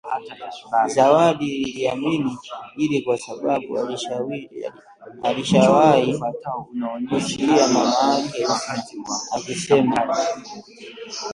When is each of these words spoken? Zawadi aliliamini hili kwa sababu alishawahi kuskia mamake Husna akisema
Zawadi 0.87 1.51
aliliamini 1.63 2.37
hili 2.75 3.01
kwa 3.01 3.17
sababu 3.17 3.79
alishawahi 5.23 6.11
kuskia 7.09 7.67
mamake 7.67 8.45
Husna 8.45 9.21
akisema 9.35 10.07